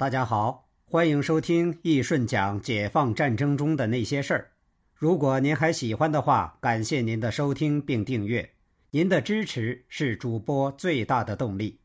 [0.00, 4.52] 大家好，欢迎收听易顺讲解放战争中的那些事儿。
[4.94, 8.54] 如果您还喜欢的话，感谢您的收听并订阅，
[8.92, 11.80] 您的支持是主播最大的动力。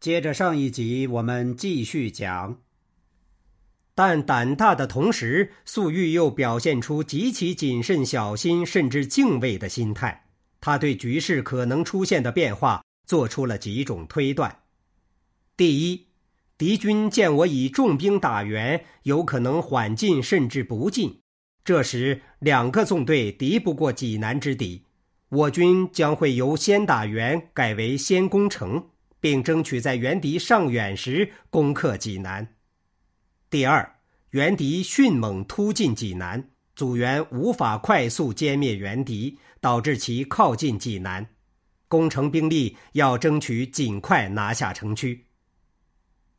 [0.00, 2.62] 接着上一集，我们继续讲。
[3.94, 10.30] 但胆大的同时，粟裕又表现出极其谨慎、小心，甚至敬畏的心态。
[10.62, 14.60] 他对局势可能出现的变化做出了几种推断：
[15.58, 16.06] 第一，
[16.58, 21.20] 敌军见我以重兵打援，有可能缓进甚至不进，
[21.64, 24.84] 这时两个纵队敌不过济南之敌，
[25.28, 32.46] 我军将会由先打援改为先攻城，并争取在援敌上远时攻克济南。
[33.50, 33.96] 第二，
[34.30, 41.26] 援敌迅猛突进济南，阻援无法快速歼灭援敌，导致其靠近济南。
[41.88, 45.26] 攻城兵力要争取尽快拿下城区。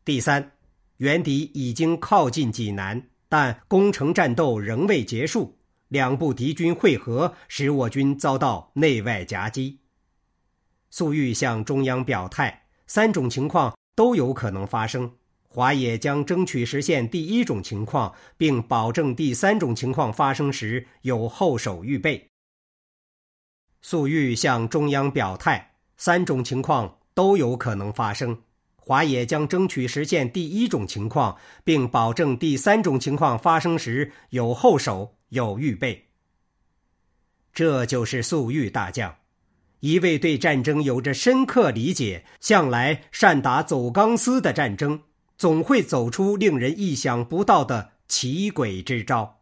[0.06, 0.52] 第三，
[0.98, 9.80] 原敌已经靠近济南，但攻城战斗仍未结束，两部敌军会合，使我军遭到内外夹击。
[10.90, 15.10] 粟裕向中央表态，三种情况都有可能发生。
[15.48, 22.28] 华野将争取实现第一种情况，并保证第三种情况发生时有后手预备。
[23.82, 28.38] 粟裕向中央表态，三种情况都有可能发生。
[28.86, 36.10] 华野将争取实现第一种情况，并保证第三种情况发生时有后手有预备。
[37.54, 39.16] 这就是粟裕大将，
[39.80, 45.02] 一位对战争有着深刻理解、向来善打走钢丝的战争。
[45.36, 49.42] 总会走出令人意想不到的奇诡之招，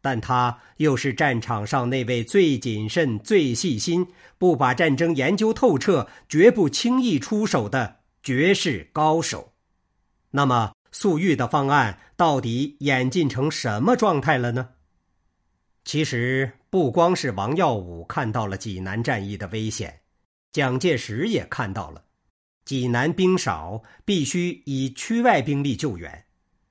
[0.00, 9.52] 但他又是战场上那位最谨慎、最细心、不把战争研究透彻、绝不轻易出手的绝世高手。
[10.30, 14.70] 那么，粟裕的方案到底演进成什么状态了呢？
[15.84, 20.00] 其实，不光是王耀武看到了济南战役的危险，
[20.52, 22.02] 蒋介石也看到了。
[22.64, 26.24] 济南兵少，必须以区外兵力救援。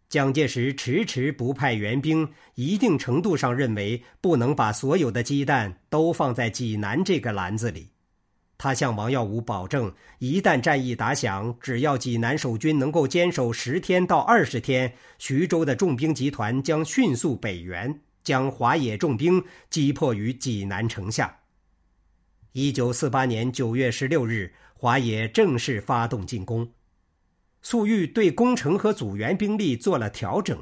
[0.10, 7.93] 蒋介石迟迟不派援兵，一定程度上认为不能把所有的鸡蛋都放在济南这个篮子里。
[8.64, 21.40] 他向王耀武保证，一旦战役打响，只要济南守军能够坚守十天到二十天，徐州的重兵集团将迅速北援，将华野重兵击破于济南城下。
[22.54, 24.54] 一九四八年九月十六日。
[24.74, 26.72] 华野正式发动进攻，
[27.62, 30.58] 粟裕对攻城和阻援兵力做了调整，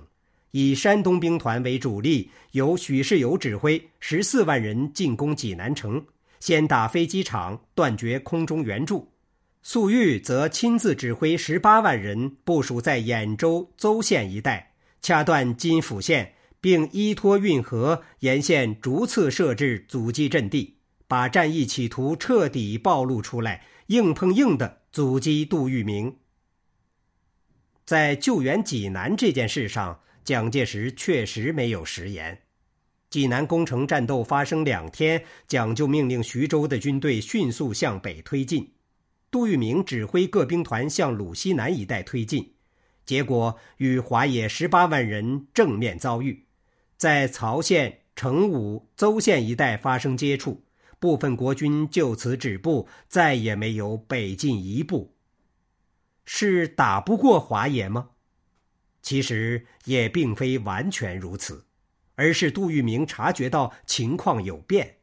[0.50, 6.04] 以山东兵团为主力，由许世友指挥十四万人进攻济南城，
[6.42, 9.14] 先打飞机场，断绝空中援助；
[9.64, 23.64] 粟裕则亲自指挥十八万人部署在兖州邹县一带，掐断金府线，并依托运河沿线逐次设置阻击阵地，把战役企图彻底暴露出来。
[23.88, 26.16] 硬碰硬的阻击杜聿明，
[27.86, 32.42] 在救援济南这件事上，蒋介石确实没有食言。
[33.12, 38.72] 济南攻城战斗发生两天，蒋就命令徐州的军队迅速向北推进，
[39.30, 42.54] 杜聿明指挥各兵团向鲁西南一带推进，
[43.06, 46.46] 结果与华野十八万人正面遭遇，
[46.96, 50.64] 在曹县、成武、邹县一带发生接触。
[50.98, 55.16] 部分国军就此止步，再也没有北进一步。
[56.24, 58.12] 是打不过华野吗？
[59.02, 61.66] 其实也并非完全如此，
[62.22, 64.98] 而是杜聿明察觉到情况有变。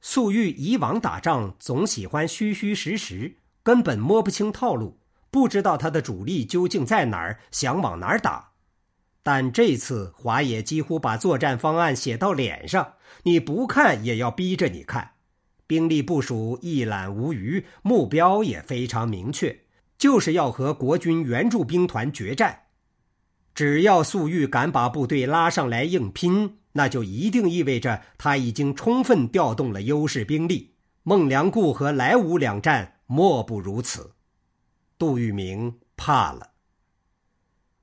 [0.00, 4.98] 粟裕以往打仗总喜欢虚虚实实，根本摸不清套路，
[5.30, 8.52] 不知道他的主力究竟在哪儿，想往哪儿打。
[9.22, 15.16] 但这次华野几乎把作战方案写到脸上，你不看也要逼着你看。
[15.66, 19.60] 兵力部署一览无余，目标也非常明确，
[19.98, 22.62] 就是要和国军援助兵团决战。
[23.54, 30.74] 只要粟裕敢把部队拉上来硬拼，那就一定意味着他已经充分调动了优势兵力。
[31.02, 34.12] 孟良崮和莱芜两战莫不如此。
[34.96, 36.52] 杜聿明怕了。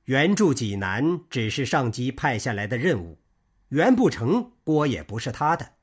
[0.05, 3.19] 援助济南只是上级派下来的任务，
[3.67, 5.73] 援不成锅也不是他的。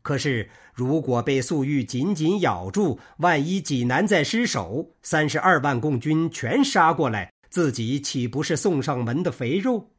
[0.00, 9.92] 可是如果被粟裕紧紧咬住，万一济南再失守，三十二万共军全杀过来，自己岂不是送上门的肥肉？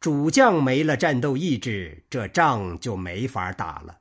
[0.00, 3.98] 主将没了战斗意志，这仗就没法打了。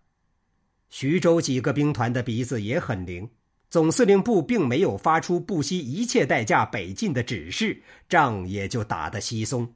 [0.87, 3.29] 徐州几个兵团的鼻子也很灵，
[3.69, 9.73] 总司令部并没有发出不惜一切代价北进的指示，仗也就打得稀松。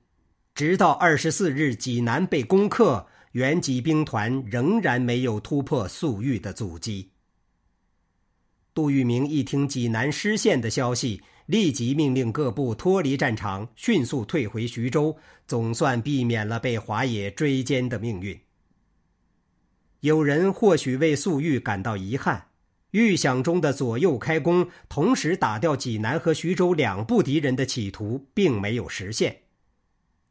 [0.55, 7.09] 直到二十四日济南被攻克，原籍兵团仍然没有突破粟裕的阻击。
[8.73, 18.39] 杜聿明一听济南失陷的消息，立即命令各部脱离战场，迅速退回徐州，总算避免了被华野追歼的命运。
[19.99, 22.47] 有人或许为粟裕感到遗憾。
[22.91, 29.35] 预想中的左右开弓，同时打掉济南和徐州两部敌人的企图，并没有实现。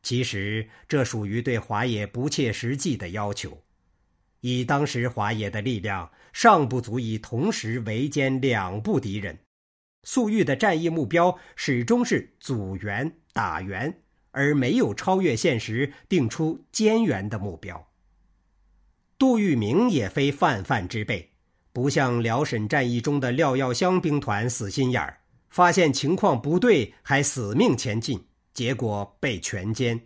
[0.05, 3.61] 其实，这属于对华野不切实际的要求。
[4.43, 9.37] 以当时华野的力量，尚不足以同时围歼两部敌人。
[10.05, 17.89] 粟裕的战役目标始终是阻援、打援，而没有超越现实，定出歼援的目标。
[19.19, 21.31] 杜聿明也非泛泛之辈。
[21.73, 30.03] 不像辽沈战役中的廖耀湘兵团死心眼儿，发现情况不对还死命前进，结果被全歼。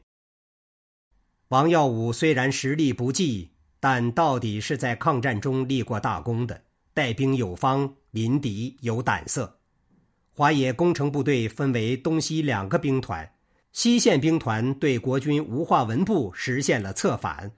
[1.48, 3.50] 王耀武虽然实力不济，
[3.80, 6.62] 但到底是在抗战中立过大功的，
[6.94, 9.58] 带兵有方，临敌有胆色。
[10.38, 13.32] 华野工程部队分为东西两个兵团，
[13.72, 17.52] 西线兵团对国军吴化文部实现了策反。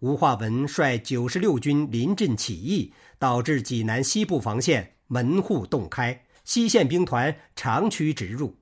[0.00, 8.58] 吴化文率九十六军临阵起义，导致济南西部防线门户洞开，西线兵团长驱直入。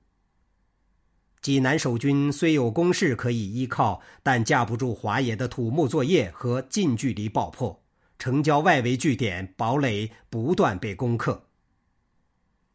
[1.41, 7.83] 济南守军虽有工事可以依靠，但架不住华野的土木作业和近距离爆破，
[8.17, 11.46] 城郊外围据点堡垒不断被攻克。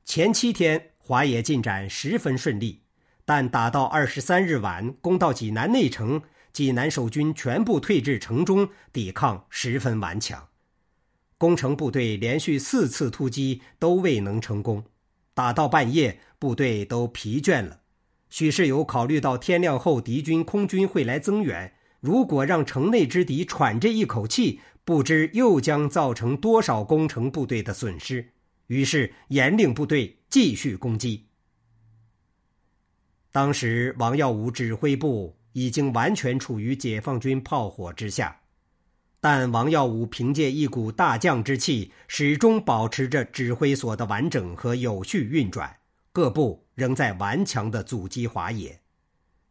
[0.04, 2.82] 前七天华野进展十分顺利，
[3.24, 6.22] 但打到二十三日晚，攻到济南内城。
[6.52, 10.48] 济南守军全部退至城中，抵抗十分顽强。
[11.38, 14.84] 攻城部队连续四次突击都未能成功，
[15.32, 17.80] 打到半夜，部队都疲倦了。
[18.28, 28.32] 许世友考虑到天亮后敌军空军会来增援，如果让城内之敌喘这一口气，不知又将造成多少攻城部队的损失。
[28.72, 31.26] 于是严令部队继续攻击。
[33.30, 35.36] 当时王耀武指挥部。
[35.54, 38.40] 已经完全处于解放军炮火之下，
[39.20, 45.70] 但王耀武凭借一股大将之气，始终保持着指挥所的完整和有序运转，
[46.10, 48.80] 各部仍在顽强的阻击华野，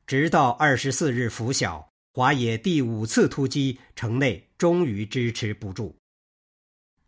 [0.08, 6.01] 直到二十四日拂晓，华野第五次突击，城内终于支持不住。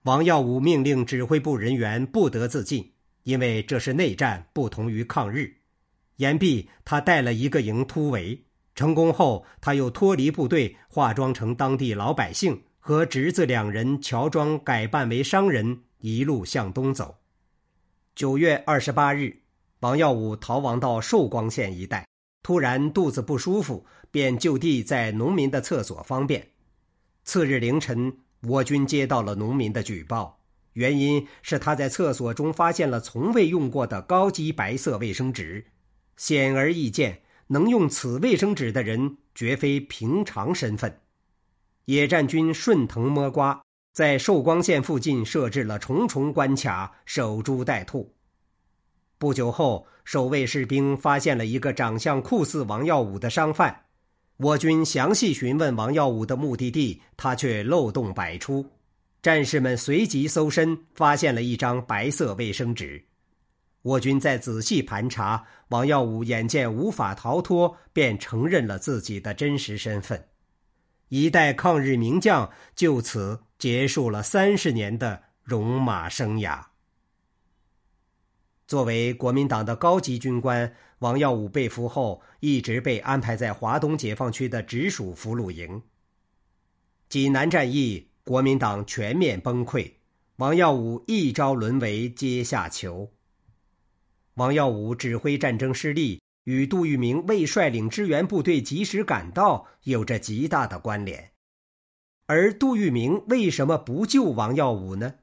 [0.04, 2.92] 王耀武命令指挥部人员不得自尽，
[3.24, 5.56] 因为这是内战，不同于抗日。
[6.18, 8.44] 言毕，他带了一个营突围。
[8.76, 17.20] 成功后，他又脱离部队，化妆成当地老百姓，和侄子两人乔装改扮为商人，一路向东走。
[18.14, 19.44] 九月二十八日，
[19.80, 22.06] 王耀武逃亡到寿光县一带，
[22.42, 26.46] 突然肚子不舒服，便就地在农民的厕所方便。
[27.24, 28.18] 次日凌晨，
[28.48, 30.40] 我军接到了农民的举报，
[30.74, 35.66] 原因是他在厕所中发现了从未用过的高级白色卫生纸，
[36.18, 37.22] 显而易见。
[37.48, 41.02] 能用此卫生纸的人绝非平常身份。
[41.86, 43.62] 野战军顺藤摸瓜，
[43.92, 48.16] 在寿光县附近设置了重重关卡，守株待兔。
[49.18, 53.86] 不久后，守卫士兵发现了一个长相酷似王耀武的商贩。
[54.44, 58.66] 我军详细询问王耀武的目的地，他却漏洞百出。
[59.22, 63.02] 战士们随即搜身，发现了一张白色卫生纸。
[63.84, 70.22] 我军在仔细盘查，王耀武眼见无法逃脱，便承认了自己的真实身份。
[71.08, 76.62] 一代抗日名将就此结束了三十年的戎马生涯。
[78.66, 85.82] 作为国民党的高级军官，王耀武被俘后，一直被安排在华东解放区的直属俘虏营。
[87.10, 89.92] 济南战役，国民党全面崩溃，
[90.38, 93.12] 王耀武一朝沦为阶下囚。
[94.36, 101.32] 王耀武指挥战争失利，与杜聿明未率领支援部队及时赶到有着极大的关联。
[102.26, 105.16] 而杜聿明为什么不救王耀武呢？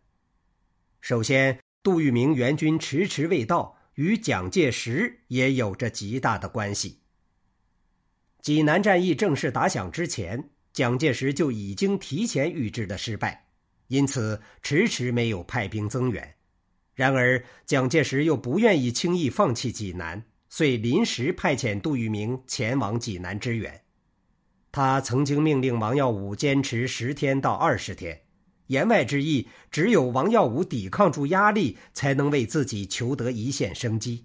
[1.01, 6.99] 首先，杜聿明援军迟迟未到，与蒋介石也有着极大的关系。
[8.43, 13.47] 济南战役正式打响之前，蒋介石就已经提前预知了失败，
[13.89, 16.35] 因此迟迟没有派兵增援。
[16.95, 23.83] 然而，蒋介石又不愿意轻易放弃济南，遂临时派遣杜聿明前往济南支援。
[24.71, 28.21] 他曾经命令王耀武坚持十天到二十天，
[28.71, 34.25] 言外之意，只有王耀武抵抗住压力，才能为自己求得一线生机。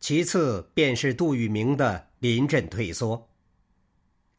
[0.00, 3.28] 其次便是杜聿明的临阵退缩。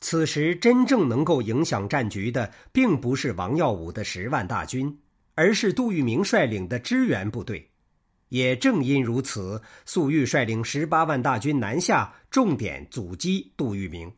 [0.01, 4.93] 此时真正能够影响战局的，并不是王耀武的十万大军，
[5.33, 7.65] 而是杜聿明率领的支援部队。
[8.27, 14.11] 也正因如此，粟裕率领十八万大军南下，重点阻击杜聿明。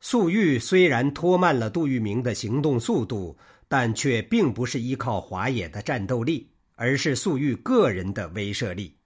[0.00, 3.36] 粟裕虽然拖慢了杜聿明的行动速度，
[3.68, 8.96] 但却并不是依靠华野的战斗力，而是粟裕个人的威慑力。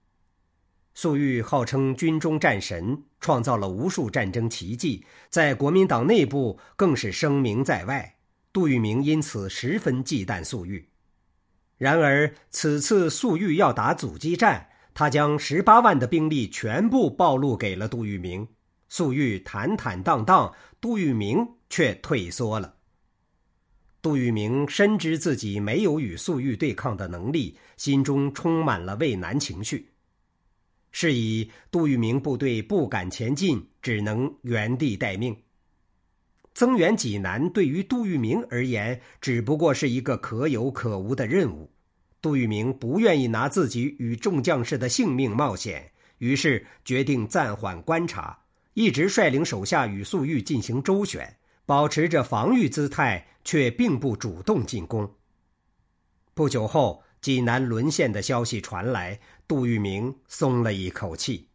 [0.93, 8.15] 粟裕号称军中战神，创造了无数战争奇迹，在国民党内部更是声名在外。
[8.53, 10.87] 杜聿明因此十分忌惮粟裕。
[11.77, 18.47] 然而此次粟裕要打阻击战，他将十八万的兵力全部暴露给了杜聿明。
[18.89, 22.75] 粟裕坦坦荡荡，杜聿明却退缩了。
[24.01, 29.89] 杜聿明深知自己没有与粟裕对抗的能力，心中充满了畏难情绪。
[30.91, 35.35] 是以，杜聿明部队不敢前进，只能原地待命。
[36.53, 41.69] 增援济南对于杜聿明而言，只不过是一个可有可无的任务。
[42.21, 48.44] 杜聿明不愿意拿自己与众将士的性命冒险，于是决定暂缓观察，
[48.75, 55.09] 一直率领手下与粟裕进行周旋，保持着防御姿态，却并不主动进攻。
[56.33, 59.17] 不久后，济南沦陷的消息传来，
[59.47, 61.47] 杜聿明松了一口气，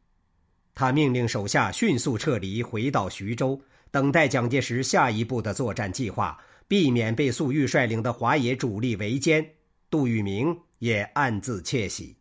[0.74, 3.60] 他命令手下迅速撤离，回到徐州。
[3.90, 9.46] 等待蒋介石下一步的作战计划，避免被粟裕率领的华野主力围歼。
[9.90, 12.16] 杜聿明也暗自窃喜。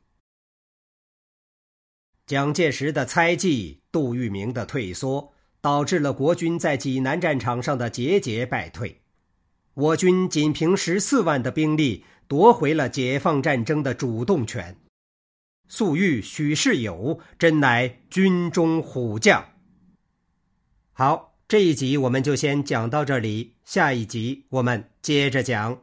[2.29, 9.01] 蒋介石的猜忌，杜聿明的退缩，导致了国军在济南战场上的节节败退。
[9.73, 14.77] 我军仅凭十四万的兵力夺回了解放战争的主动权。
[15.67, 19.43] 粟裕、许世友真乃军中虎将。
[20.93, 21.33] 好。
[21.47, 25.81] 这一集我们就先讲到这里，下一集我们接着讲。